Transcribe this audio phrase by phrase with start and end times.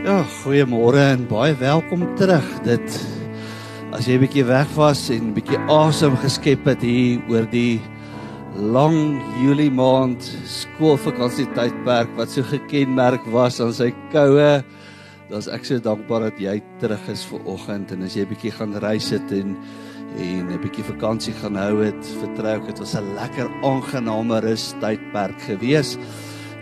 [0.00, 2.46] Ja, goeiemôre en baie welkom terug.
[2.64, 2.94] Dit
[3.92, 7.82] as jy 'n bietjie weg was en 'n bietjie asem geskep het hier oor die
[8.56, 14.64] lang Julie maand skoolvakansie tydperk wat so gekenmerk was aan sy koue.
[15.28, 18.52] Daar's ek so dankbaar dat jy terug is vir oggend en as jy 'n bietjie
[18.52, 19.54] gaan reis het en
[20.16, 24.74] en 'n bietjie vakansie gaan hou het, vertrou ek dit was 'n lekker aangename rus
[24.80, 25.98] tydperk gewees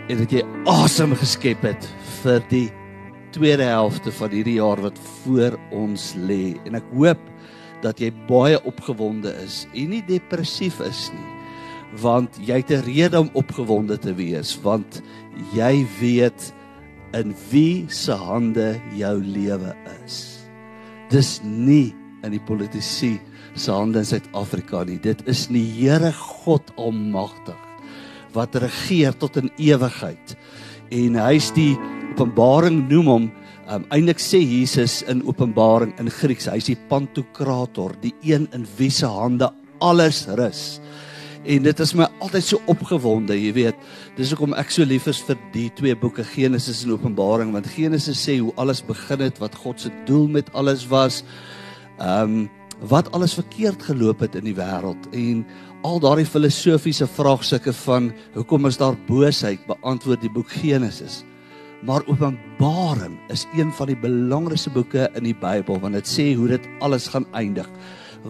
[0.09, 1.87] en dat jy asem geskep het
[2.21, 2.71] vir die
[3.35, 6.55] tweede helfte van hierdie jaar wat voor ons lê.
[6.65, 7.21] En ek hoop
[7.83, 11.27] dat jy baie opgewonde is en nie depressief is nie
[11.97, 15.01] want jy het 'n rede om opgewonde te wees want
[15.53, 16.53] jy weet
[17.13, 19.73] in wie se hande jou lewe
[20.05, 20.45] is.
[21.09, 23.19] Dis nie in die politisie
[23.55, 24.99] se hande in Suid-Afrika nie.
[24.99, 27.57] Dit is die Here God almagtig
[28.33, 30.37] wat regeer tot in ewigheid.
[30.91, 31.77] En hy's die
[32.19, 33.25] Openbaring noem hom
[33.71, 38.89] um, eintlik sê Jesus in Openbaring in Grieks, hy's die Pantokrator, die een in wie
[38.91, 39.47] se hande
[39.79, 40.81] alles rus.
[41.47, 43.87] En dit is my altyd so opgewonde, jy weet.
[44.17, 48.19] Dis hoekom ek so lief is vir die twee boeke Genesis en Openbaring, want Genesis
[48.19, 51.23] sê hoe alles begin het, wat God se doel met alles was.
[52.03, 52.47] Ehm um,
[52.87, 55.41] wat alles verkeerd geloop het in die wêreld en
[55.83, 61.25] al daardie filosofiese vraagstukke van hoekom is daar boosheid beantwoord die boek Genesis.
[61.79, 66.49] Maar Openbaring is een van die belangrikste boeke in die Bybel want dit sê hoe
[66.51, 67.69] dit alles gaan eindig.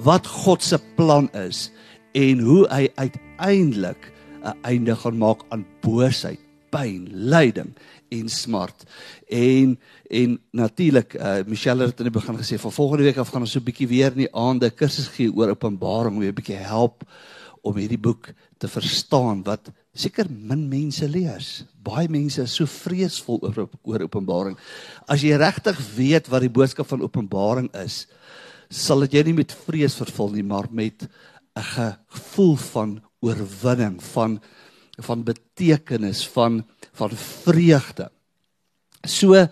[0.06, 1.72] Wat God se plan is
[2.14, 4.12] en hoe hy uiteindelik
[4.44, 7.74] 'n einde gaan maak aan boosheid, pyn, lyding
[8.10, 8.86] en smart.
[9.28, 13.42] En en natuurlik uh, Michelle het in die begin gesê van volgende week af gaan
[13.42, 16.56] ons so 'n bietjie weer in die aande kursus gee oor Openbaring, om 'n bietjie
[16.56, 17.04] help
[17.62, 21.64] om hierdie boek te verstaan wat seker min mense lees.
[21.84, 24.58] Baie mense is so vreesvol oor oor Openbaring.
[25.10, 28.06] As jy regtig weet wat die boodskap van Openbaring is,
[28.70, 31.08] sal dit jou nie met vrees vervul nie, maar met
[31.58, 34.40] 'n gevoel van oorwinning, van
[35.00, 38.12] van betekenis, van van vreugde.
[39.06, 39.48] So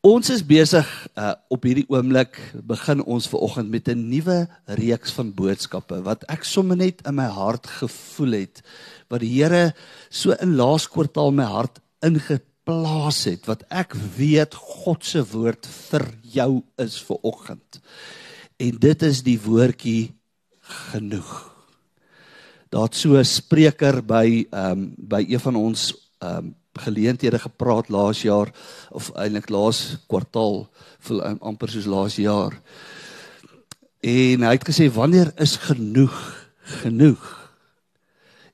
[0.00, 4.48] Ons is besig uh, op hierdie oomblik begin ons ver oggend met 'n nuwe
[4.80, 8.62] reeks van boodskappe wat ek sommer net in my hart gevoel het
[9.10, 9.72] wat die Here
[10.08, 16.06] so in laas kwartaal my hart ingeplaas het wat ek weet God se woord vir
[16.22, 17.80] jou is vir oggend.
[18.60, 20.12] En dit is die woordjie
[20.92, 21.50] genoeg.
[22.70, 27.88] Daar't so 'n spreker by ehm um, by een van ons ehm um, geleenthede gepraat
[27.88, 28.52] laas jaar
[28.90, 30.68] of eintlik laas kwartaal
[31.00, 32.54] vir amper soos laas jaar.
[34.00, 36.14] En hy het gesê wanneer is genoeg
[36.80, 37.39] genoeg?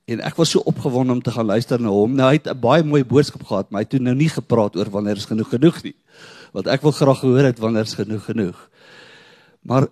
[0.07, 2.13] En ek was so opgewonde om te gaan luister na hom.
[2.15, 4.77] Nou hy het 'n baie mooi boodskap gehad, maar hy het toe nou nie gepraat
[4.77, 5.97] oor wanneer is genoeg genoeg nie.
[6.53, 8.71] Want ek wil graag gehoor het wanneer is genoeg genoeg.
[9.63, 9.89] Maar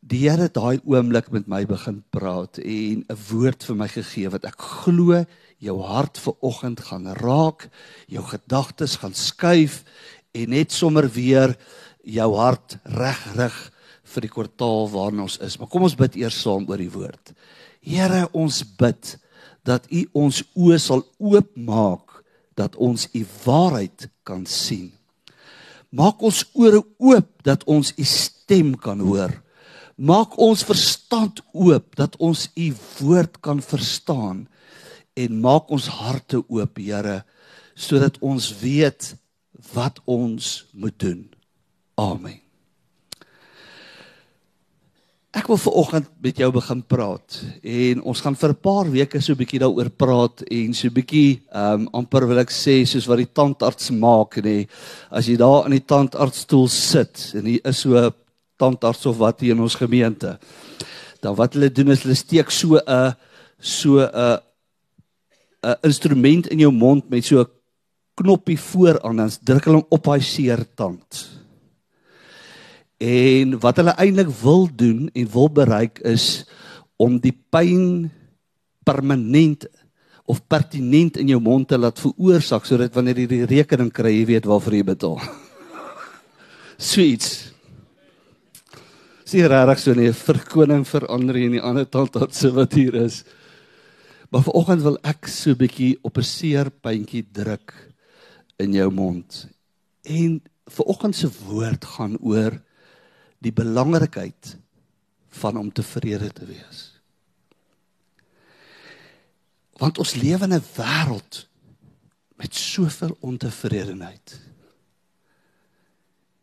[0.00, 4.30] die Here het daai oomblik met my begin praat en 'n woord vir my gegee
[4.30, 5.24] wat ek glo
[5.58, 7.68] jou hart ver oggend gaan raak,
[8.06, 9.84] jou gedagtes gaan skuif
[10.32, 11.56] en net sommer weer
[12.04, 13.72] jou hart regrig
[14.04, 15.58] vir die kwartaal waarin ons is.
[15.58, 17.32] Maar kom ons bid eers saam oor die woord.
[17.80, 19.18] Here, ons bid
[19.66, 22.22] dat U ons oë sal oopmaak
[22.56, 24.92] dat ons U waarheid kan sien.
[25.90, 29.32] Maak ons ore oop dat ons U stem kan hoor.
[29.96, 32.68] Maak ons verstand oop dat ons U
[33.00, 34.46] woord kan verstaan
[35.16, 37.22] en maak ons harte oop, Here,
[37.74, 39.14] sodat ons weet
[39.72, 41.22] wat ons moet doen.
[41.96, 42.45] Amen.
[45.36, 49.32] Ek wil veraloggend met jou begin praat en ons gaan vir 'n paar weke so
[49.32, 53.06] 'n bietjie daaroor praat en so 'n bietjie ehm um, amper wil ek sê soos
[53.06, 54.66] wat die tandarts maak nê.
[55.10, 58.14] As jy daar in die tandartsstoel sit en hier is so 'n
[58.56, 60.38] tandarts of wat hier in ons gemeente.
[61.20, 63.14] Dan wat hulle doen is hulle steek so 'n
[63.60, 64.40] so 'n
[65.62, 67.50] 'n instrument in jou mond met so 'n
[68.14, 71.35] knoppie vooraan dan druk hulle hom op daai seer tand.
[73.02, 76.46] En wat hulle eintlik wil doen en wil bereik is
[76.96, 78.10] om die pyn
[78.84, 79.66] permanent
[80.26, 84.24] of pertinent in jou mond te laat veroorsaak sodat wanneer jy die rekening kry, jy
[84.32, 85.20] weet waarvoor jy betaal.
[86.76, 87.52] Sweets.
[89.26, 93.24] Sien regtig so 'n verkoning vir ander en die ander tandartse wat hier is.
[94.30, 97.72] Maar vanoggend wil ek so 'n bietjie op 'n seer puntjie druk
[98.58, 99.48] in jou mond.
[100.02, 102.62] En vanoggend se woord gaan oor
[103.46, 104.56] die belangrikheid
[105.40, 106.84] van om tevrede te wees.
[109.76, 111.46] Want ons lewe in 'n wêreld
[112.36, 114.40] met soveel ontevredenheid.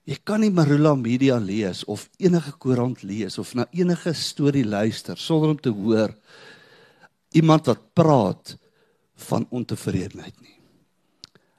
[0.03, 5.17] Jy kan nie Marula Media lees of enige koerant lees of na enige storie luister
[5.17, 6.11] sonder om te hoor
[7.31, 8.57] iemand wat praat
[9.15, 10.59] van ontevredenheid nie.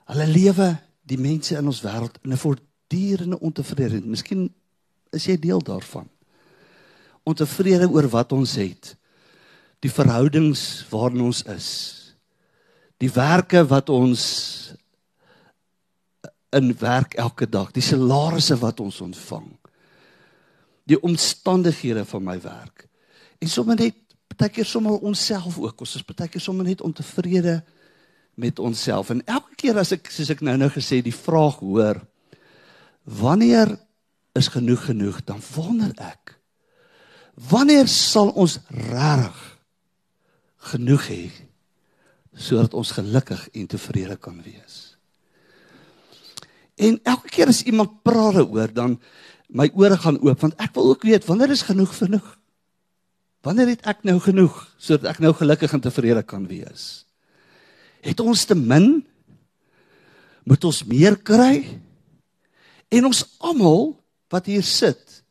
[0.05, 0.69] Hulle lewe
[1.03, 4.05] die mense in ons wêreld in 'n voortdurende ontevredenheid.
[4.05, 4.53] Miskien
[5.15, 6.09] is jy deel daarvan.
[7.25, 8.95] Ontevrede oor wat ons het.
[9.85, 11.69] Die verhoudings waarin ons is.
[13.03, 14.25] Die werke wat ons
[16.55, 19.49] in werk elke dag, die salarisse wat ons ontvang.
[20.87, 22.87] Die omstandighede van my werk.
[23.43, 23.99] En sommer net
[24.35, 25.81] baie keer sommer onsself ook.
[25.83, 27.61] Ons is baie keer sommer net ontevrede
[28.41, 29.11] met onsself.
[29.11, 32.01] En elke keer as ek soos ek nou-nou gesê die vraag hoor,
[33.05, 33.77] wanneer
[34.35, 36.35] is genoeg genoeg, dan wonder ek
[37.51, 39.41] wanneer sal ons regtig
[40.71, 41.25] genoeg hê
[42.35, 44.97] sodat ons gelukkig en tevrede kan wees.
[46.75, 48.97] En elke keer as iemand praat daaroor, dan
[49.55, 52.27] my ore gaan oop want ek wil ook weet wanneer is genoeg genoeg?
[53.47, 57.05] Wanneer het ek nou genoeg sodat ek nou gelukkig en tevrede kan wees?
[58.03, 59.05] Het ons te min?
[60.45, 61.63] Moet ons meer kry?
[62.91, 63.95] En ons almal
[64.35, 65.23] wat hier sit,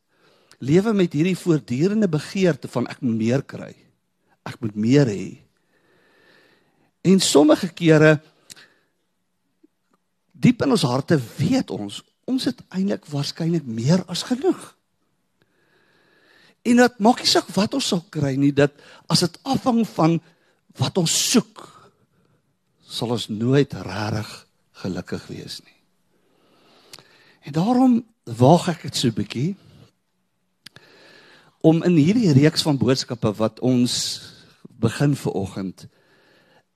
[0.64, 3.74] lewe met hierdie voortdurende begeerte van ek moet meer kry.
[4.48, 5.26] Ek moet meer hê.
[7.04, 8.16] En sommige kere
[10.32, 14.62] diep in ons harte weet ons ons het eintlik waarskynlik meer as genoeg.
[16.64, 18.72] En dit maak nie saak wat ons sal kry nie, dat
[19.12, 20.16] as dit afhang van
[20.80, 21.60] wat ons soek,
[22.80, 24.32] sal ons nooit regtig
[24.80, 25.73] gelukkig wees nie.
[27.44, 29.56] En daarom waag ek dit so 'n bietjie
[31.60, 34.20] om in hierdie reeks van boodskappe wat ons
[34.80, 35.88] begin ver oggend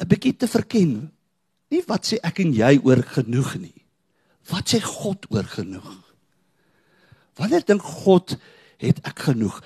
[0.01, 1.13] 'n bietjie te verken
[1.73, 3.77] Nie wat sê ek en jy oor genoeg nie.
[4.49, 5.89] Wat sê God oor genoeg?
[7.39, 8.39] Wanneer dink God
[8.81, 9.61] het ek genoeg?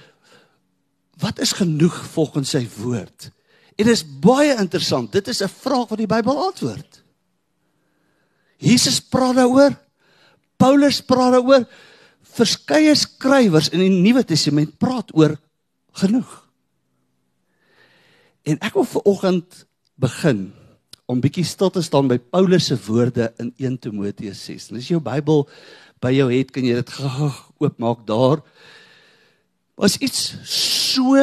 [1.22, 3.30] Wat is genoeg volgens sy woord?
[3.78, 5.12] En dit is baie interessant.
[5.12, 7.02] Dit is 'n vraag wat die Bybel antwoord.
[8.58, 9.78] Jesus praat daaroor.
[10.62, 11.66] Paulus praat daaroor.
[12.32, 15.34] Verskeie skrywers in die Nuwe Testament praat oor
[16.00, 16.30] genoeg.
[18.48, 19.62] En ek wil vir oggend
[20.00, 20.50] begin
[21.10, 24.70] om bietjie stil te staan by Paulus se woorde in 1 Timoteus 6.
[24.70, 25.44] En as jy jou Bybel
[26.02, 26.92] by jou het, kan jy dit
[27.62, 28.42] oopmaak daar.
[29.78, 31.18] Was iets so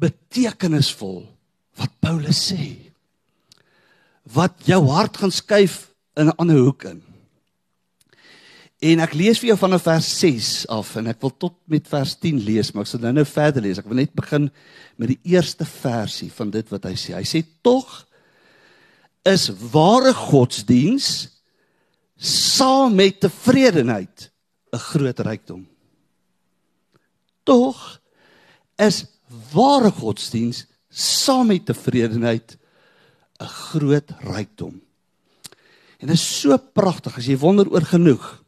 [0.00, 1.24] betekenisvol
[1.80, 2.76] wat Paulus sê.
[4.30, 7.02] Wat jou hart gaan skuif in 'n ander hoek in.
[8.84, 12.10] En ek lees vir jou vanaf vers 6 af en ek wil tot met vers
[12.20, 13.80] 10 lees, maar ek sal nou nou verder lees.
[13.80, 14.50] Ek wil net begin
[15.00, 17.14] met die eerste versie van dit wat hy sê.
[17.16, 18.02] Hy sê tog
[19.24, 21.08] is ware godsdiens
[22.20, 24.28] saam met tevredenheid
[24.74, 25.64] 'n groot rykdom.
[27.44, 28.00] Tog
[28.76, 29.06] is
[29.52, 32.58] ware godsdiens saam met tevredenheid
[33.40, 34.80] 'n groot rykdom.
[36.00, 38.43] En dit is so pragtig as jy wonder oor genoeg.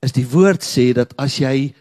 [0.00, 1.74] Is die woord sê dat as jy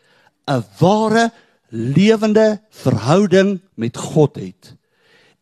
[0.48, 1.32] 'n ware
[1.70, 4.74] lewende verhouding met God het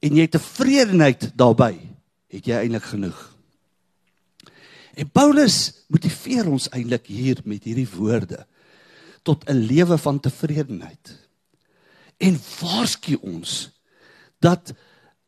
[0.04, 1.80] en jy tevredenheid daarbey
[2.30, 3.18] het jy eintlik genoeg.
[4.98, 8.46] En Paulus motiveer ons eintlik hier met hierdie woorde
[9.24, 11.28] tot 'n lewe van tevredenheid.
[12.18, 13.70] En waarsku ons
[14.40, 14.74] dat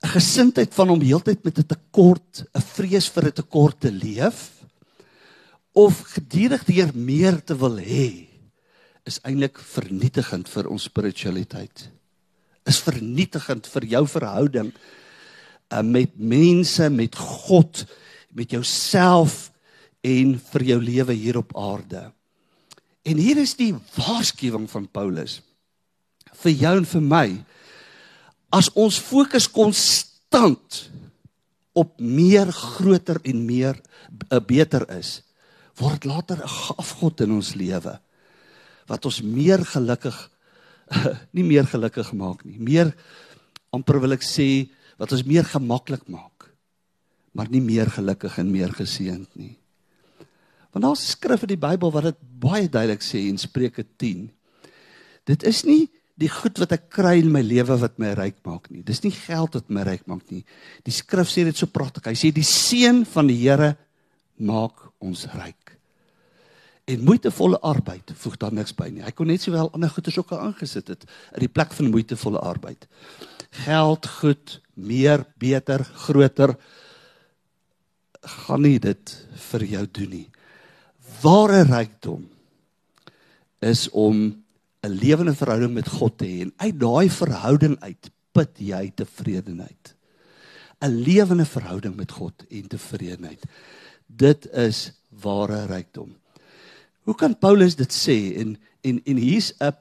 [0.02, 4.59] 'n gesindheid van om heeltyd met 'n tekort, 'n vrees vir 'n tekort te leef
[5.78, 8.30] of gedurig deur meer te wil hê
[9.08, 11.88] is eintlik vernietigend vir ons spiritualiteit.
[12.70, 14.72] Is vernietigend vir jou verhouding
[15.74, 17.86] uh, met mense, met God,
[18.36, 19.50] met jouself
[20.06, 22.10] en vir jou lewe hier op aarde.
[23.08, 25.40] En hier is die waarskuwing van Paulus
[26.44, 27.26] vir jou en vir my.
[28.56, 30.84] As ons fokus konstant
[31.78, 33.78] op meer groter en meer
[34.30, 35.20] uh, beter is,
[35.80, 38.00] word later 'n afgod in ons lewe
[38.88, 40.18] wat ons meer gelukkig
[41.38, 42.58] nie meer gelukkig maak nie.
[42.58, 42.96] Meer
[43.72, 46.40] amper wil ek sê wat ons meer gemaklik maak
[47.34, 49.54] maar nie meer gelukkig en meer geseënd nie.
[50.74, 54.28] Want daar's skrif in die Bybel wat dit baie duidelik sê in Spreuke 10.
[55.30, 55.88] Dit is nie
[56.20, 58.84] die goed wat ek kry in my lewe wat my ryk maak nie.
[58.86, 60.44] Dis nie geld wat my ryk maak nie.
[60.84, 62.10] Die skrif sê dit so pragtig.
[62.10, 63.76] Hy sê die seën van die Here
[64.36, 65.69] maak ons ryk.
[66.90, 69.04] En moeitevolle arbeid voeg daar niks by nie.
[69.06, 71.06] Hy kon net sowel ander goeder ook aangesit het
[71.36, 72.88] in die plek van moeitevolle arbeid.
[73.66, 76.56] Geld, goed, meer, beter, groter
[78.46, 79.16] gaan nie dit
[79.52, 80.28] vir jou doen nie.
[81.22, 82.26] Ware rykdom
[83.62, 84.44] is om
[84.84, 89.96] 'n lewende verhouding met God te hê en uit daai verhouding uit put jy tevredenheid.
[90.82, 93.44] 'n Lewende verhouding met God en tevredenheid.
[94.08, 96.19] Dit is ware rykdom.
[97.10, 98.54] Hoe kan Paulus dit sê en
[98.86, 99.74] en en hier's 'n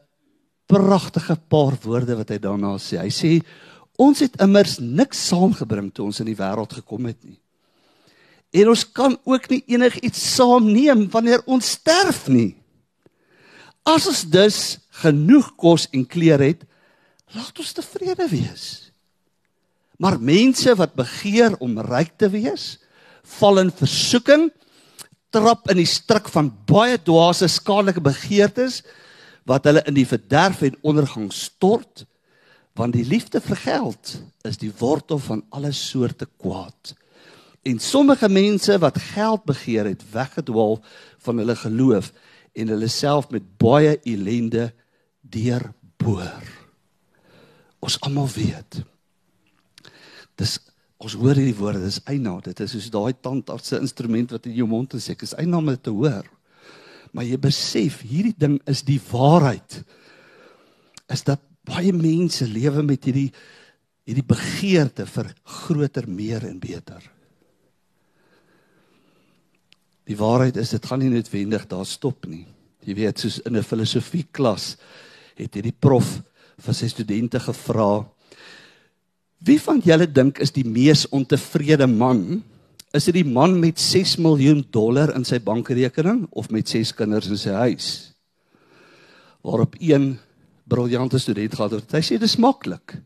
[0.69, 3.01] pragtige paar woorde wat hy daarna sê.
[3.01, 3.31] Hy sê
[3.99, 7.41] ons het immers niks saamgebring toe ons in die wêreld gekom het nie.
[8.53, 12.57] En ons kan ook nie enigiets saamneem wanneer ons sterf nie.
[13.85, 16.65] As ons dus genoeg kos en klere het,
[17.35, 18.93] laat ons tevrede wees.
[19.99, 22.79] Maar mense wat begeer om ryk te wees,
[23.39, 24.49] val in versoeking,
[25.35, 28.83] trap in die struik van baie dwaase skadelike begeertes
[29.49, 32.07] wat hulle in die verderf en ondergang stort
[32.79, 34.15] want die liefde vir geld
[34.47, 36.93] is die wortel van alle soorte kwaad.
[37.67, 40.79] En sommige mense wat geld begeer het weggedwaal
[41.27, 42.13] van hulle geloof
[42.55, 44.69] en hulle self met baie ellende
[45.27, 46.47] deurboor.
[47.83, 48.79] Ons almal weet
[50.39, 50.55] dis
[50.99, 54.57] ons hoor hierdie woorde dis eina dit is soos daai tandarts se instrument wat in
[54.59, 56.27] jou mond is ek is eina om te hoor
[57.13, 59.83] maar jy besef hierdie ding is die waarheid
[61.09, 63.31] is dat baie mense lewe met hierdie
[64.09, 67.03] hierdie begeerte vir groter, meer en beter.
[70.09, 72.47] Die waarheid is dit gaan nie noodwendig daar stop nie.
[72.89, 74.79] Jy weet soos in 'n filosofie klas
[75.37, 76.23] het hierdie prof
[76.57, 78.09] vir sy studente gevra
[79.39, 82.43] Wie van julle dink is die mees ontevrede man
[82.97, 87.29] Is dit die man met 6 miljoen dollar in sy bankrekening of met 6 kinders
[87.29, 88.17] in sy huis?
[89.45, 90.19] Waarop een
[90.69, 91.93] briljante student gehad het.
[91.93, 92.97] Hy sê dis maklik.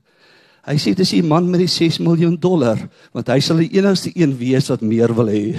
[0.62, 2.78] Hy sê dis die man met die 6 miljoen dollar
[3.10, 5.58] want hy sal die enigste een wees wat meer wil hê.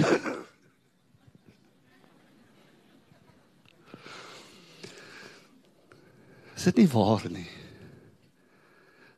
[6.56, 7.53] Is dit nie waar nie?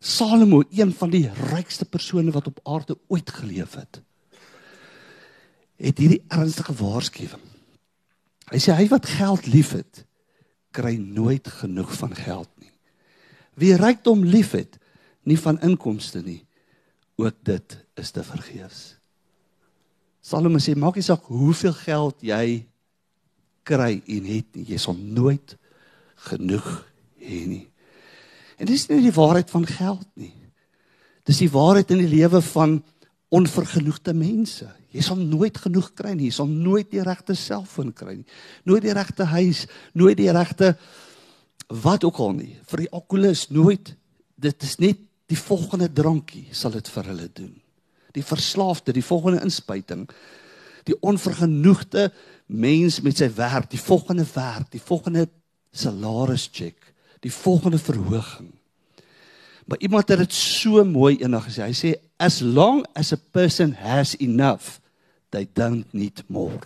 [0.07, 3.99] Salomo, een van die rykste persone wat op aarde ooit geleef het,
[5.83, 7.43] het hierdie ernstige waarskuwing.
[8.53, 10.05] Hy sê hy wat geld liefhet,
[10.71, 12.71] kry nooit genoeg van geld nie.
[13.59, 14.79] Wie rykdom liefhet,
[15.27, 16.45] nie van inkomste nie,
[17.19, 18.95] ook dit is te vergeefs.
[20.23, 22.67] Salomo sê maak nie saak hoeveel geld jy
[23.67, 25.57] kry en het nie, jy sal nooit
[26.31, 26.69] genoeg
[27.19, 27.65] hê nie.
[28.57, 30.35] En dis nie die waarheid van geld nie.
[31.27, 32.79] Dis die waarheid in die lewe van
[33.35, 34.69] onvergenoegde mense.
[34.95, 36.31] Jy sal nooit genoeg kry nie.
[36.31, 38.29] Jy sal nooit die regte selfoon kry nie.
[38.69, 40.73] Nooit die regte huis, nooit die regte
[41.83, 42.55] wat ook al nie.
[42.71, 43.93] Vir die alkoholist nooit
[44.37, 47.53] dit is net die volgende drankie sal dit vir hulle doen.
[48.17, 50.07] Die verslaafde, die volgende inspuiting.
[50.87, 52.11] Die onvergenoegde
[52.47, 55.27] mens met sy werk, die volgende werk, die volgende
[55.77, 56.86] salarischeck,
[57.21, 58.51] die volgende verhoging.
[59.67, 61.67] Maar iemand het dit so mooi eendag gesê.
[61.67, 64.79] Hy sê as long as a person has enough,
[65.35, 66.63] they don't need more.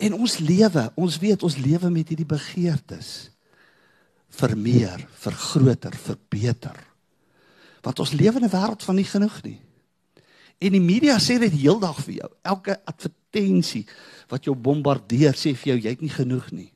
[0.00, 3.30] En ons lewe, ons weet ons lewe met hierdie begeertes
[4.40, 6.78] vir meer, vir groter, vir beter.
[7.84, 9.60] Want ons lewe in 'n wêreld van nie genoeg nie.
[10.60, 12.30] En die media sê dit heeldag vir jou.
[12.42, 13.86] Elke advertensie
[14.28, 16.72] wat jou bombardeer sê vir jou jy het nie genoeg nie.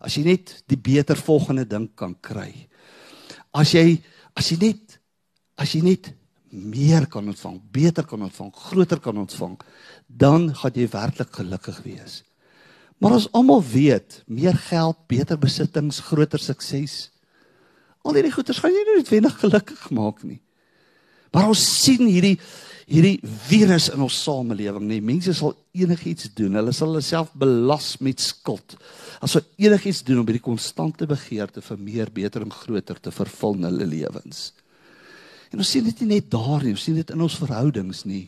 [0.00, 2.52] As jy net die beter volgende ding kan kry.
[3.54, 3.98] As jy
[4.38, 4.98] as jy net
[5.58, 6.12] as jy net
[6.54, 9.58] meer kan ontvang, beter kan ontvang, groter kan ontvang,
[10.06, 12.22] dan gaan jy werklik gelukkig wees.
[13.02, 17.10] Maar ons almal weet, meer geld, beter besittings, groter sukses.
[18.06, 20.40] Al hierdie goeders gaan jou nie noodwendig gelukkig maak nie.
[21.34, 22.38] Maar ons sien hierdie
[22.88, 23.18] hierdie
[23.50, 26.56] virus in ons samelewing, nee, mense sal enigiets doen.
[26.56, 28.78] Hulle sal hulle self belas met skuld.
[29.24, 33.58] As hulle enigiets doen om hierdie konstante begeerte vir meer, beter en groter te vervul
[33.60, 34.48] in hulle lewens.
[35.52, 38.26] En ons sien dit nie net daar nie, ons sien dit in ons verhoudings nie.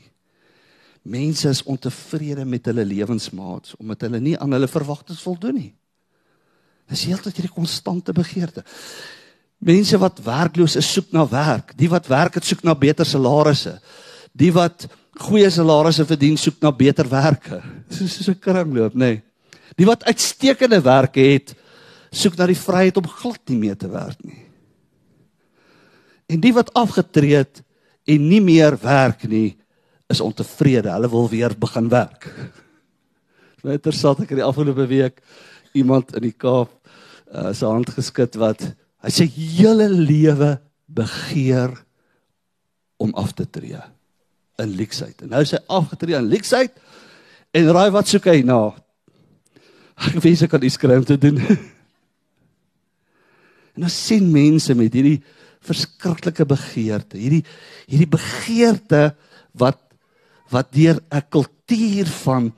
[1.08, 5.70] Mense is ontevrede met hulle lewensmaats omdat hulle nie aan hulle verwagtinge voldoen nie.
[6.90, 8.64] Dis heeltyd hierdie konstante begeerte.
[9.60, 11.72] Mense wat werkloos is, soek na werk.
[11.78, 13.78] Die wat werk het, soek na beter salarisse.
[14.32, 14.86] Die wat
[15.20, 17.60] goeie salarisse verdien, soek na beter werke.
[17.88, 18.98] Dis so 'n kringloop, nê.
[18.98, 19.22] Nee.
[19.76, 21.54] Die wat uitstekende werke het,
[22.12, 24.46] soek na die vryheid om glad nie meer te werk nie.
[26.28, 27.62] En die wat afgetree het
[28.06, 29.56] en nie meer werk nie,
[30.08, 30.90] is ontevrede.
[30.90, 32.26] Hulle wil weer begin werk.
[33.62, 35.20] My interessant ek het die afgelope week
[35.72, 36.70] iemand in die Kaap
[37.32, 38.62] uh, sy hand geskit wat
[39.04, 40.58] hy sê hele lewe
[40.90, 41.76] begeer
[42.98, 43.78] om af te tree
[44.62, 45.18] in Lexheid.
[45.22, 46.78] En nou is hy afgetree in Lexheid
[47.56, 48.62] en raai wat soek hy na?
[50.00, 51.40] Ek wens ek kan iets kry om te doen.
[53.74, 55.20] en dan sien mense met hierdie
[55.66, 57.44] verskriklike begeerte, hierdie
[57.90, 59.10] hierdie begeerte
[59.60, 59.80] wat
[60.50, 62.52] wat deur 'n kultuur van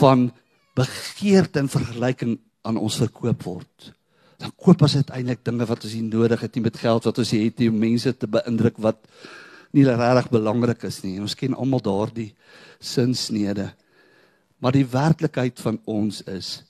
[0.00, 0.30] van
[0.74, 3.92] begeerte en vergelyking aan ons verkoop word.
[4.40, 7.30] Dan koop ons uiteindelik dinge wat ons nie nodig het nie met geld wat ons
[7.30, 8.98] het om mense te beïndruk wat
[9.76, 11.20] nie regtig belangrik is nie.
[11.20, 12.32] Ons ken almal daardie
[12.80, 13.70] sinsnede.
[14.60, 16.60] Maar die werklikheid van ons is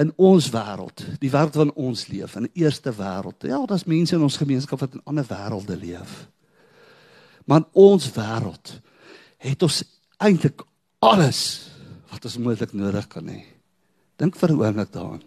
[0.00, 3.46] in ons wêreld, die wêreld waarin ons leef, in die eerste wêreld.
[3.46, 6.24] Ja, daar's mense in ons gemeenskap wat in ander wêrelde leef.
[7.46, 8.72] Maar in ons wêreld
[9.44, 9.82] het ons
[10.24, 10.64] eintlik
[11.04, 11.40] alles
[12.10, 13.44] wat ons moontlik nodig kan hê.
[14.18, 15.22] Dink vir 'n oomblik daaraan.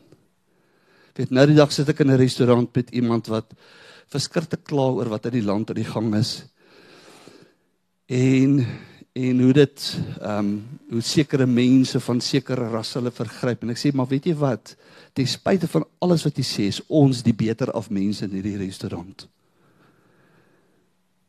[1.16, 3.54] Weet nou die dag sit ek in 'n restaurant met iemand wat
[4.12, 6.44] verskriklik kla oor wat in die land aan die gang is.
[8.08, 8.66] En
[9.18, 9.86] en hoe dit
[10.22, 10.50] ehm um,
[10.90, 14.76] hoe sekere mense van sekere rasse hulle vergryp en ek sê maar weet jy wat
[15.18, 18.60] ten spyte van alles wat jy sê is ons die beter af mense in hierdie
[18.62, 19.26] restaurant.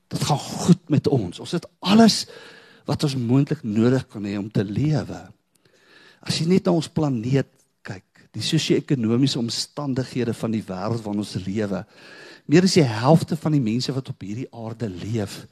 [0.08, 1.40] Dit gaan goed met ons.
[1.40, 2.26] Ons het alles
[2.88, 5.18] wat ons moontlik nodig kan hê om te lewe.
[6.20, 7.50] As jy net na ons planeet
[7.84, 11.84] kyk, die sosio-ekonomiese omstandighede van die wêreld waarin ons lewe,
[12.48, 15.42] meer as die helfte van die mense wat op hierdie aarde leef,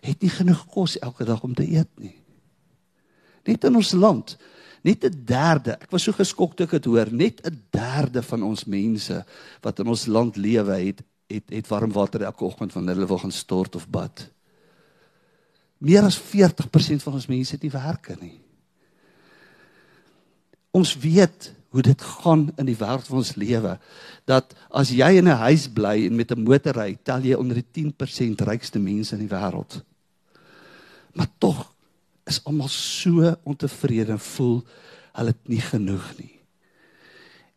[0.00, 2.16] het nie genoeg kos elke dag om te eet nie.
[3.46, 4.36] Net in ons land,
[4.82, 5.78] net 'n derde.
[5.80, 9.24] Ek was so geskok toe ek dit hoor, net 'n derde van ons mense
[9.62, 13.18] wat in ons land lewe het het het warm water elke oggend wanneer hulle wil
[13.18, 14.30] gaan stort of bad.
[15.78, 18.40] Meer as 40% van ons mense het nie werk nie.
[20.70, 23.74] Ons weet hoe dit gaan in die wêreld van ons lewe
[24.24, 27.60] dat as jy in 'n huis bly en met 'n motor ry, tel jy onder
[27.60, 29.82] die 10% rykste mense in die wêreld.
[31.12, 31.74] Maar tog
[32.24, 34.64] is almal so ontevrede en voel
[35.12, 36.38] hulle het nie genoeg nie.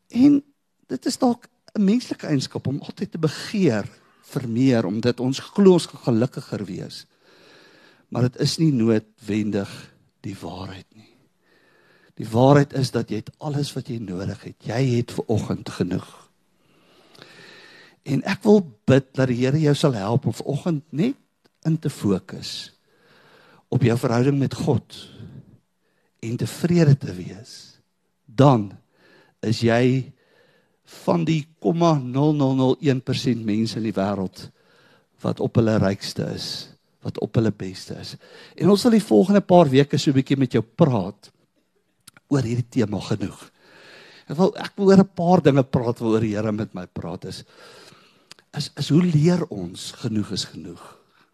[0.10, 0.44] En
[0.88, 3.88] dit is dalk 'n menslike eienskap om altyd te begeer
[4.22, 7.06] vir meer omdat ons glo ons gaan gelukkiger wees.
[8.10, 11.09] Maar dit is nie noodwendig die waarheid nie.
[12.20, 14.58] Die waarheid is dat jy het alles wat jy nodig het.
[14.68, 16.10] Jy het ver oggend genoeg.
[18.04, 21.16] En ek wil bid dat die Here jou sal help om ver oggend net
[21.68, 22.74] in te fokus
[23.70, 24.96] op jou verhouding met God
[26.26, 27.80] en tevrede te wees.
[28.26, 28.72] Dan
[29.46, 30.12] is jy
[31.06, 34.50] van die 0,0001% mense in die wêreld
[35.24, 36.70] wat op hulle rykste is,
[37.06, 38.16] wat op hulle beste is.
[38.58, 41.32] En ons sal die volgende paar weke so 'n bietjie met jou praat
[42.30, 43.40] oor hierdie tema genoeg.
[44.30, 47.26] Ek wil ek wil oor 'n paar dinge praat waaroor die Here met my praat
[47.26, 47.44] is.
[48.54, 50.82] Is is hoe leer ons genoeg is genoeg?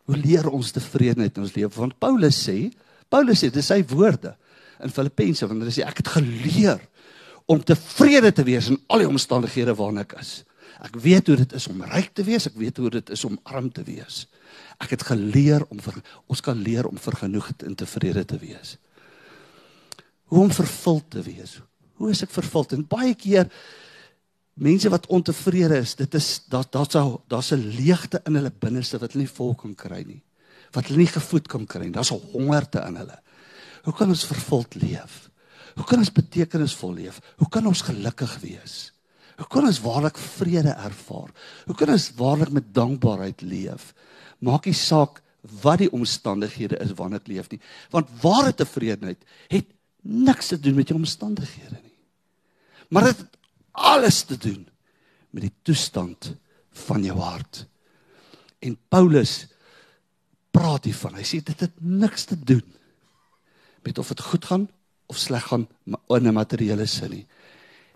[0.08, 1.72] Hoe leer ons tevredenheid in ons lewe?
[1.76, 2.72] Want Paulus sê,
[3.10, 4.36] Paulus sê dis sy woorde
[4.80, 6.80] in Filippense wanneer hy sê ek het geleer
[7.48, 10.44] om tevrede te wees in al die omstandighede waarin ek is.
[10.84, 13.40] Ek weet hoe dit is om ryk te wees, ek weet hoe dit is om
[13.44, 14.28] arm te wees.
[14.80, 18.78] Ek het geleer om vir ons kan leer om vergenoegd en tevrede te wees
[20.32, 21.60] hoe om vervuld te wees.
[22.00, 22.74] Hoe is ek vervuld?
[22.76, 23.50] En baie keer
[24.56, 29.14] mense wat ontevrede is, dit is daar daar's daar's 'n leegte in hulle binneste wat
[29.14, 30.24] hulle nie vol kan kry nie.
[30.72, 31.92] Wat hulle nie gevoed kan kry nie.
[31.92, 33.20] Daar's 'n hongerte in hulle.
[33.84, 35.30] Hoe kan ons vervuld leef?
[35.76, 37.20] Hoe kan ons betekenisvol leef?
[37.38, 38.92] Hoe kan ons gelukkig wees?
[39.38, 41.32] Hoe kan ons waarlik vrede ervaar?
[41.66, 43.94] Hoe kan ons waarlik met dankbaarheid leef?
[44.40, 45.22] Maak nie saak
[45.62, 47.60] wat die omstandighede is waarin ek leef nie,
[47.94, 49.75] want ware tevredenheid het
[50.06, 51.98] niks te doen met jou omstandighede nie.
[52.90, 53.38] Maar dit het
[53.72, 54.68] alles te doen
[55.30, 56.36] met die toestand
[56.86, 57.66] van jou hart.
[58.60, 59.48] En Paulus
[60.56, 61.18] praat hiervan.
[61.18, 62.64] Hy sê dit het niks te doen
[63.86, 64.70] met of dit goed gaan
[65.06, 67.28] of sleg gaan in 'n materiële sin nie.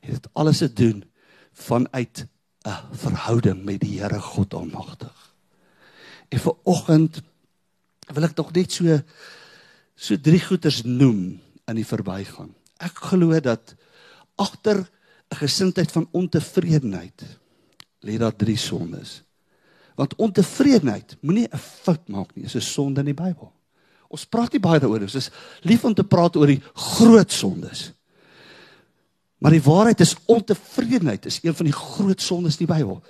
[0.02, 1.04] Dit het alles te doen
[1.54, 2.26] vanuit
[2.66, 5.34] 'n verhouding met die Here God Almagtig.
[6.30, 7.22] En vir oggend
[8.08, 9.02] wil ek tog net so
[9.96, 12.54] so drie goeters noem in die verbygaan.
[12.80, 13.76] Ek glo dat
[14.40, 14.88] agter
[15.30, 17.24] 'n gesindheid van ontevredenheid
[18.02, 19.24] lê daar drie sondes.
[19.96, 23.52] Want ontevredenheid moenie 'n fout maak nie, is 'n sonde in die Bybel.
[24.08, 25.06] Ons praat nie baie daaroor nie.
[25.06, 27.92] Ons is lief om te praat oor die groot sondes.
[29.38, 33.04] Maar die waarheid is ontevredenheid is een van die groot sondes in die Bybel.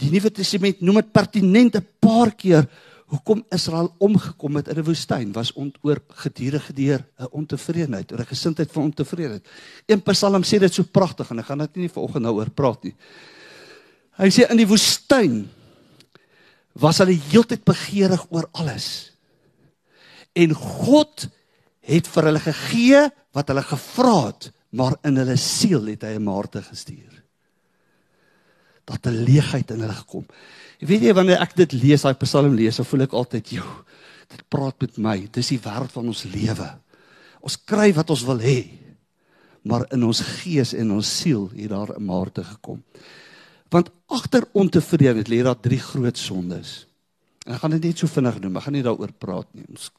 [0.00, 2.68] Die Nuwe Testament noem dit pertinent 'n paar keer
[3.10, 8.32] hoekom Israel omgekom het in 'n woestyn was oor gedurende deur 'n ontevredenheid, oor 'n
[8.34, 9.46] gesindheid van ontevredenheid.
[9.86, 12.84] Een Psalm sê dit so pragtig en ek gaan dit nie vanoggend nou oor praat
[12.84, 12.94] nie.
[14.16, 15.48] Hy sê in die woestyn
[16.72, 19.12] was hulle heeltyd begeerig oor alles.
[20.32, 21.28] En God
[21.80, 26.24] het vir hulle gegee wat hulle gevra het maar in hulle siel het hy 'n
[26.24, 27.22] Maarte gestuur.
[28.90, 30.26] Dat 'n leegheid in hulle gekom.
[30.80, 33.64] Jy weet jy wanneer ek dit lees, daai Psalm lees, dan voel ek altyd, "Jo,
[34.28, 35.28] dit praat met my.
[35.30, 36.78] Dis die wêreld van ons lewe.
[37.40, 38.68] Ons kry wat ons wil hê,
[39.62, 42.82] maar in ons gees en ons siel het daar 'n Maarte gekom."
[43.70, 46.86] Want agter ontevredenheid lê daar drie groot sondes.
[47.46, 48.56] En ek gaan dit net so vinnig noem.
[48.56, 49.64] Ek gaan nie daaroor praat nie.
[49.68, 49.90] Ons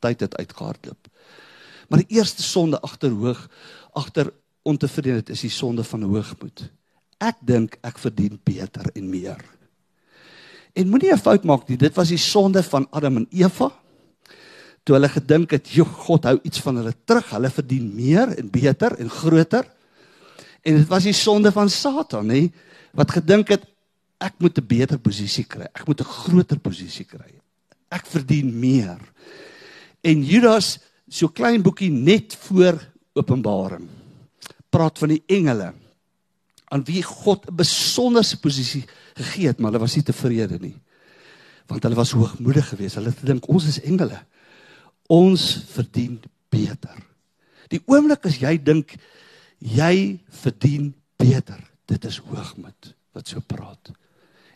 [0.00, 1.08] tyd het uitgehardloop.
[1.88, 3.48] Maar die eerste sonde agter hoog
[3.92, 6.70] agter ontevredenheid is die sonde van hoogmoed.
[7.20, 9.40] Ek dink ek verdien beter en meer.
[10.74, 11.76] En moenie 'n fout maak nie.
[11.76, 13.72] Dit was die sonde van Adam en Eva.
[14.84, 17.30] Toe hulle gedink het, "Jo, God hou iets van hulle terug.
[17.30, 19.64] Hulle verdien meer en beter en groter."
[20.62, 22.52] En dit was die sonde van Satan, nê,
[22.92, 23.64] wat gedink het
[24.18, 25.66] ek moet 'n beter posisie kry.
[25.74, 27.40] Ek moet 'n groter posisie kry.
[27.90, 28.98] Ek verdien meer.
[30.02, 30.78] En Judas
[31.08, 32.78] so klein boekie net voor
[33.14, 33.88] Openbaring
[34.70, 35.72] praat van die engele
[36.70, 40.76] aan wie God 'n besonderse posisie gegee het, maar hulle was nie tevrede nie.
[41.66, 42.94] Want hulle was hoogmoedig geweest.
[42.94, 44.26] Hulle het gedink ons is engele.
[45.06, 46.96] Ons verdien beter.
[47.68, 48.94] Die oomblik as jy dink
[49.58, 53.90] jy verdien beter, dit is hoogmoed wat so praat.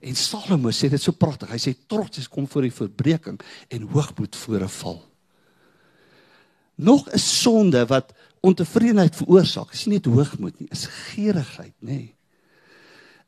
[0.04, 1.50] En Salomo sê dit so pragtig.
[1.50, 5.00] Hy sê trots is kom voor die verbreeking en hoogmoed voor 'n val.
[6.76, 8.12] Nog 'n sonde wat
[8.44, 11.96] ontevredenheid veroorsaak, is nie net hoogmoed nie, is gierigheid, nê.
[12.02, 12.10] Nee.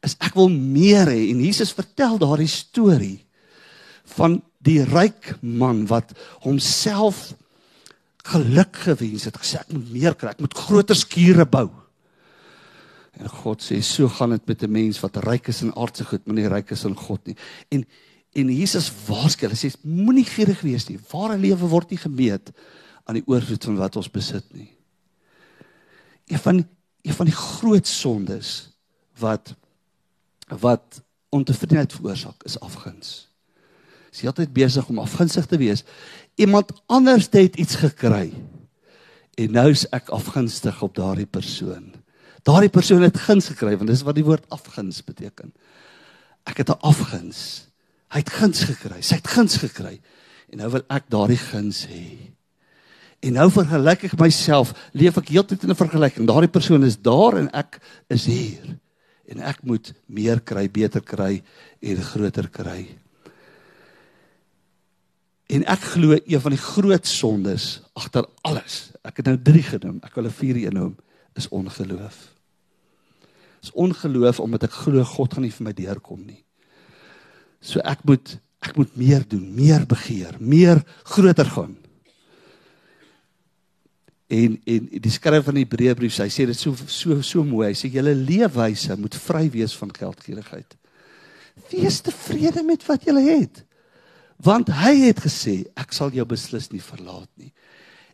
[0.05, 3.25] Is ek wil meer hê en Jesus vertel daardie storie
[4.17, 6.13] van die ryk man wat
[6.45, 7.33] homself
[8.27, 11.69] geluk gewens het, gesê ek moet meer kry, ek moet groter skure bou.
[13.17, 16.27] En God sê so gaan dit met 'n mens wat ryk is in aardse goed,
[16.27, 17.37] maar nie ryk is in God nie.
[17.71, 17.87] En
[18.37, 20.99] en Jesus waarsku, hy sê moenie gierig wees nie.
[21.11, 22.53] Ware lewe word nie gemeet
[23.07, 24.76] aan die oorvloed van wat ons besit nie.
[26.27, 26.67] Een van
[27.07, 28.71] een van die groot sondes
[29.19, 29.55] wat
[30.47, 33.29] wat ontevredenheid veroorsaak is afguns.
[34.11, 35.83] Jy is altyd besig om afgunsig te wees.
[36.35, 38.33] Iemand anders het iets gekry
[39.37, 41.93] en nou is ek afgunstig op daardie persoon.
[42.47, 45.53] Daardie persoon het guns gekry want dis wat die woord afguns beteken.
[46.47, 47.69] Ek het 'n afguns.
[48.09, 49.03] Hy het guns gekry.
[49.03, 50.01] Sy het guns gekry.
[50.51, 52.36] En nou wil ek daardie guns hê.
[53.27, 56.27] En nou vergelyk ek myself, leef ek heeltyd in 'n vergelyking.
[56.29, 58.79] Daardie persoon is daar en ek is hier.
[59.27, 61.43] En ek moet meer kry, beter kry
[61.81, 62.87] en groter kry.
[65.47, 68.93] En ek glo een van die groot sondes agter alles.
[69.03, 69.99] Ek het nou 3 genoem.
[70.03, 70.97] Ek wil 'n vierde een noem,
[71.35, 72.33] is ongeloof.
[73.63, 76.45] Is ongeloof omdat ek glo God gaan nie vir my deurkom nie.
[77.61, 81.77] So ek moet ek moet meer doen, meer begeer, meer groter gaan.
[84.27, 87.71] En en die skrywer van die Hebreëbrief, hy sê dit so so so mooi.
[87.71, 90.75] Hy sê julle leefwyse moet vry wees van geldgierigheid.
[91.71, 93.63] Wees tevrede met wat jy het.
[94.43, 97.53] Want hy het gesê ek sal jou beslis nie verlaat nie.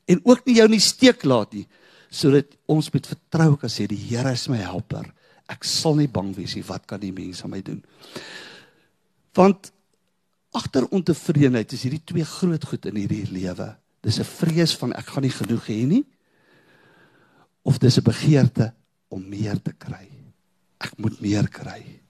[0.07, 1.64] En ook nie jou nie steek laat nie,
[2.12, 5.09] sodat ons met vertroue kan sê die Here is my helper.
[5.51, 6.66] Ek sal nie bang wees nie.
[6.66, 7.81] Wat kan die mense aan my doen?
[9.35, 9.72] Want
[10.53, 13.72] agter ontevredenheid is hierdie twee groot goed in hierdie lewe.
[14.03, 16.05] Dis 'n vrees van ek gaan nie genoeg hê nie.
[17.62, 18.75] Of dis 'n begeerte
[19.09, 20.09] om meer te kry.
[20.81, 22.01] Ek moet meer kry.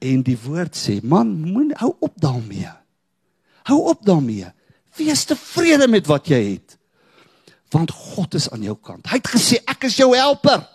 [0.00, 2.72] En die woord sê, man, moenie hou op daarmee.
[3.64, 4.52] Hou op daarmee.
[4.96, 6.78] Wees tevrede met wat jy het.
[7.70, 9.06] Want God is aan jou kant.
[9.06, 10.68] Hy het gesê ek is jou helper.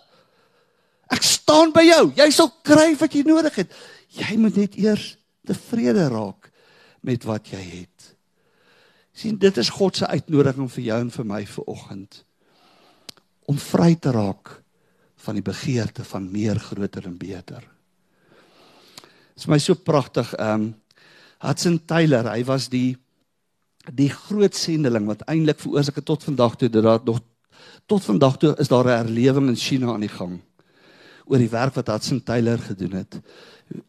[1.10, 2.12] Ek staan by jou.
[2.16, 3.72] Jy sal kry wat jy nodig het.
[4.08, 6.52] Jy moet net eers tevrede raak
[7.00, 8.12] met wat jy het
[9.12, 12.24] sien dit is God se uitnodiging vir jou en vir my vir oggend
[13.50, 14.62] om vry te raak
[15.24, 17.62] van die begeerte van meer groter en beter.
[19.32, 20.72] Dit is my so pragtig ehm um,
[21.42, 22.94] Hudson Taylor, hy was die
[23.90, 27.18] die groot sendeling wat eintlik veroorsaak het tot vandag toe dat daar nog
[27.90, 30.40] tot vandag toe is daar 'n herlewing in China aan die gang
[31.26, 33.20] oor die werk wat Hudson Taylor gedoen het.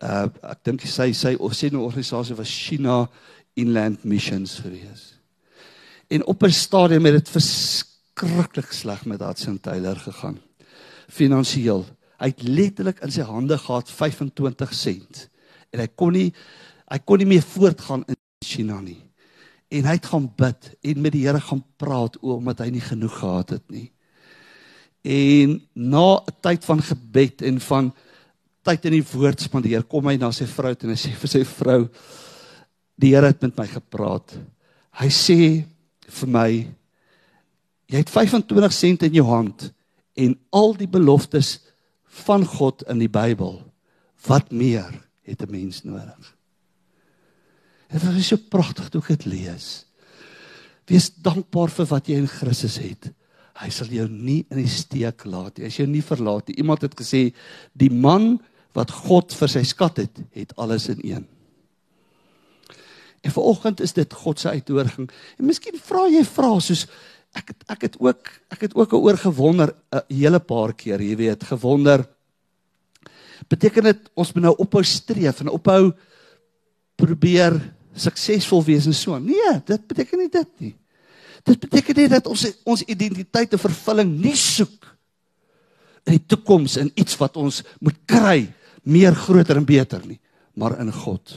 [0.01, 3.09] Uh ek dink sy sy of sê 'n organisasie was China
[3.53, 5.12] Inland Missions gewees.
[6.13, 10.37] En op 'n stadium het dit verskriklik sleg met Hudson Taylor gegaan.
[11.07, 11.85] Finansieel.
[12.17, 15.29] Hy het letterlik in sy hande gehad 25 sent
[15.71, 16.33] en hy kon nie
[16.87, 19.01] hy kon nie meer voortgaan in China nie.
[19.67, 22.81] En hy het gaan bid en met die Here gaan praat oor omdat hy nie
[22.81, 23.91] genoeg gehad het nie.
[25.01, 27.93] En na 'n tyd van gebed en van
[28.61, 31.43] tyd in die woord spandeer, kom hy na sy vrou en hy sê vir sy
[31.43, 31.89] vrou:
[32.95, 34.37] "Die Here het met my gepraat."
[34.91, 35.72] Hy sê
[36.21, 36.49] vir my
[37.91, 39.71] jy het 25 sent in jou hand
[40.19, 41.59] en al die beloftes
[42.23, 43.57] van God in die Bybel,
[44.27, 44.93] wat meer
[45.25, 46.35] het 'n mens nodig?
[47.89, 49.85] Dit is so pragtig toe ek dit lees.
[50.85, 53.11] Wees dankbaar vir wat jy in Christus het.
[53.53, 55.65] Hy sal jou nie in die steek laat nie.
[55.65, 56.57] Hy sal jou nie verlaat nie.
[56.57, 57.33] Iemand het gesê
[57.73, 58.41] die man
[58.73, 61.27] wat God vir sy skat het, het alles in een.
[63.23, 65.09] En vanoggend is dit God se uitnodiging.
[65.39, 66.87] En miskien vra jy vra soos
[67.33, 71.15] ek het, ek het ook ek het ook oor gewonder 'n hele paar keer, jy
[71.15, 72.05] weet, gewonder
[73.49, 75.91] beteken dit ons moet nou ophou streef en ophou
[76.99, 77.57] probeer
[77.93, 79.17] suksesvol wees en so.
[79.19, 80.73] Nee, dit beteken nie dit nie.
[81.43, 84.87] Dit beteken net dat ons ons identiteit en vervulling nie soek
[86.07, 88.47] in die toekoms in iets wat ons moet kry,
[88.83, 90.19] meer groter en beter nie,
[90.59, 91.35] maar in God.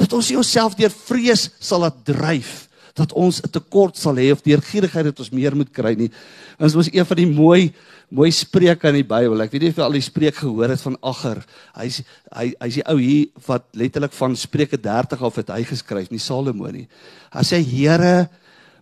[0.00, 4.42] Dat ons jouself deur vrees sal laat dryf dat ons 'n tekort sal hê of
[4.42, 6.10] deur gierigheid dat ons meer moet kry nie.
[6.58, 7.72] Ons was een van die mooi
[8.10, 9.40] mooi spreuke in die Bybel.
[9.40, 11.44] Ek weet nie of jy al die spreek gehoor het van Agger.
[11.78, 12.02] Hy's
[12.34, 16.18] hy hy's die ou hier wat letterlik van Spreuke 30 af het hy geskryf, nie
[16.18, 16.88] Salomo nie.
[17.32, 18.28] Hy sê Here,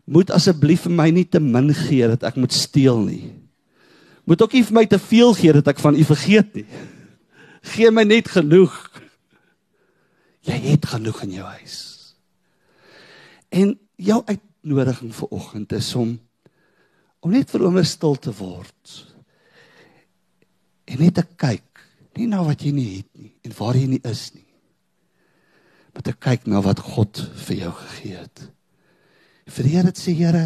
[0.07, 3.33] moet asseblief vir my nie te min gee dat ek moet steel nie.
[4.25, 6.67] Moet ook nie vir my te veel gee dat ek van u vergeet nie.
[7.75, 8.88] Gee my net genoeg.
[10.49, 11.77] Jy het genoeg in jou huis.
[13.53, 16.17] En jou uitnodiging vir oggend is om
[17.19, 18.93] om net vir oomblik stil te word.
[20.87, 21.81] En net te kyk,
[22.15, 24.47] nie na wat jy nie het nie en waar jy nie is nie.
[25.93, 28.45] Maar te kyk na wat God vir jou gegee het.
[29.51, 30.45] Vir die Here sê Here,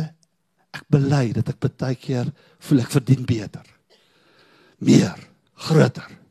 [0.72, 2.32] ek bely dat ek baie keer
[2.64, 3.66] voel ek verdien beter.
[4.80, 5.18] Meer,
[5.68, 6.21] groter.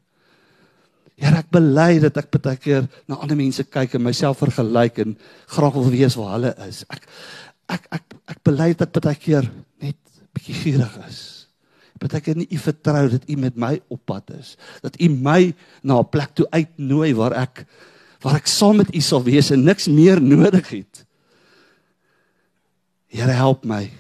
[1.22, 5.14] Here, ek bely dat ek baie keer na ander mense kyk en myself vergelyk en
[5.54, 6.82] graag wil weet waar hulle is.
[6.90, 7.04] Ek
[7.76, 9.46] ek ek ek bely dat baie keer
[9.84, 10.00] net
[10.34, 11.20] bietjie gierig is.
[12.02, 14.56] Baie keer nie u vertrou dat u met my op pad is.
[14.82, 15.54] Dat u my
[15.84, 17.68] na 'n plek toe uitnooi waar ek
[18.22, 21.06] waar ek saam met u sal wees en niks meer nodig het.
[23.08, 23.92] Here, help my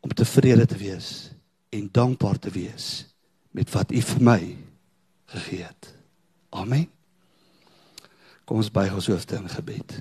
[0.00, 1.30] om tevrede te wees
[1.68, 3.04] en dankbaar te wees
[3.52, 4.67] met wat u vir my
[5.34, 5.92] gegee het.
[6.50, 6.88] Amen.
[8.48, 9.98] Kom ons buig ons hoofde in gebed.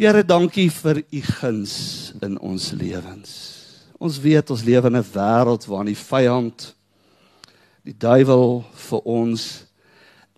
[0.00, 1.74] Here, dankie vir u guns
[2.24, 3.32] in ons lewens.
[4.00, 6.74] Ons weet ons lewe in 'n wêreld waarin die vyand
[7.84, 9.64] die duiwel vir ons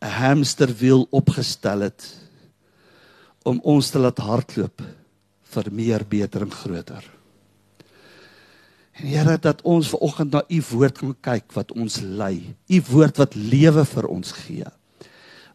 [0.03, 2.09] 'n hamsterwiel opgestel het
[3.45, 4.83] om ons te laat hardloop
[5.43, 7.22] vir meer, beter en groter.
[8.93, 12.55] En Here dat ons ver oggend na u woord kan kyk wat ons lei.
[12.69, 14.69] U woord wat lewe vir ons gee.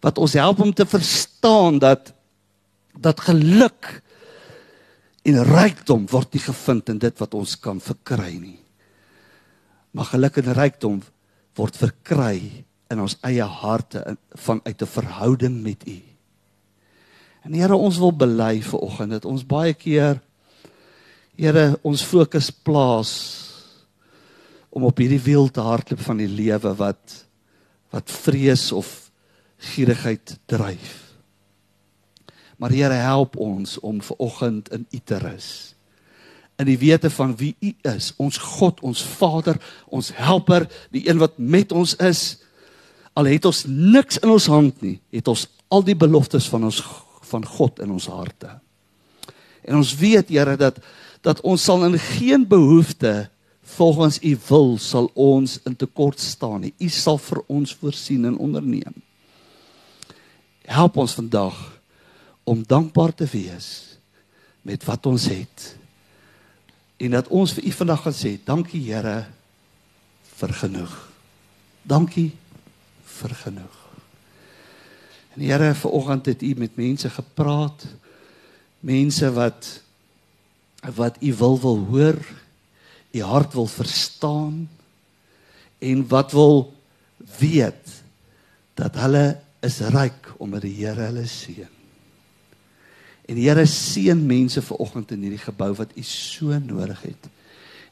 [0.01, 2.13] Wat ons help om te verstaan dat
[2.97, 4.01] dat geluk
[5.27, 8.57] en rykdom word nie gevind in dit wat ons kan verkry nie.
[9.93, 11.01] Maar geluk en rykdom
[11.57, 16.01] word verkry in ons eie harte vanuit 'n verhouding met U.
[17.43, 20.21] En Here, ons wil bely vir oggend dat ons baie keer
[21.37, 23.11] Here, ons fokus plaas
[24.73, 27.23] om op hierdie wiel te hardloop van die lewe wat
[27.93, 28.87] wat vrees of
[29.69, 30.95] gierigheid dryf.
[32.57, 35.49] Maar Here, help ons om ver oggend in U te rus.
[36.57, 39.61] In die wete van wie U is, ons God, ons Vader,
[39.93, 42.41] ons Helper, die een wat met ons is.
[43.13, 46.81] Al het ons niks in ons hand nie, het ons al die beloftes van ons
[47.29, 48.57] van God in ons harte.
[49.67, 50.81] En ons weet Here dat
[51.27, 53.27] dat ons sal in geen behoefte
[53.77, 56.73] volgens u wil sal ons in tekort staan nie.
[56.79, 58.95] U sal vir ons voorsien en onderneem.
[60.67, 61.57] Help ons vandag
[62.47, 63.99] om dankbaar te wees
[64.63, 65.65] met wat ons het.
[66.97, 69.27] En dat ons vir u vandag gaan sê, dankie Here
[70.37, 70.95] vir genoeg.
[71.83, 72.31] Dankie
[73.19, 73.75] vir genoeg.
[75.35, 77.83] En Here, vanoggend het u met mense gepraat.
[78.79, 79.69] Mense wat
[80.95, 82.19] wat u wil wil hoor,
[83.11, 84.69] u hart wil verstaan
[85.79, 86.73] en wat wil
[87.39, 88.03] weet
[88.73, 91.73] dat hulle is ryk omdat die Here hulle seën.
[93.27, 97.29] En die Here seën mense ver oggend in hierdie gebou wat u so nodig het.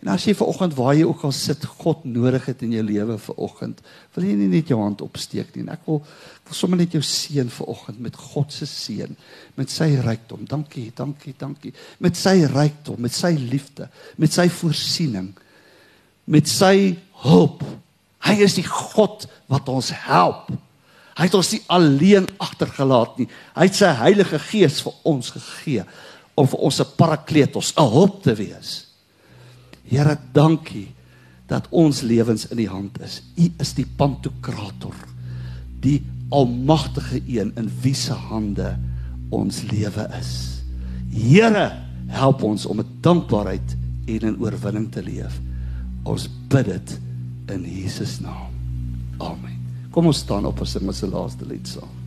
[0.04, 2.84] En as jy ver oggend waar jy ook al sit, God nodig het in jou
[2.86, 3.80] lewe ver oggend,
[4.16, 5.64] wil jy nie net jou hand opsteek nie.
[5.72, 9.16] Ek wil ek wil sommer net jou seën ver oggend met God se seën,
[9.58, 10.44] met sy rykdom.
[10.50, 11.74] Dankie, dankie, dankie.
[12.04, 13.90] Met sy rykdom, met sy liefde,
[14.22, 15.32] met sy voorsiening,
[16.30, 17.64] met sy hulp.
[18.26, 20.52] Hy is die God wat ons help.
[21.16, 23.30] Hy het ons nie alleen agtergelaat nie.
[23.56, 25.86] Hy het sy Heilige Gees vir ons gegee
[26.36, 28.85] om vir ons 'n parakletos, 'n hulp te wees.
[29.90, 30.90] Here, dankie
[31.50, 33.22] dat ons lewens in U hand is.
[33.38, 34.96] U is die pantokrator,
[35.82, 36.00] die
[36.34, 38.74] almagtige een in wie se hande
[39.30, 40.32] ons lewe is.
[41.14, 41.68] Here,
[42.08, 45.40] help ons om met dankbaarheid en in oorwinning te leef.
[46.06, 46.98] Ons bid dit
[47.54, 48.54] in Jesus naam.
[49.18, 49.62] Amen.
[49.94, 52.05] Kom ons staan op en sing ons laaste lied saam.